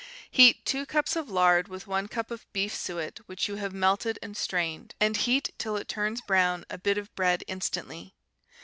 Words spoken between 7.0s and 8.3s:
bread instantly.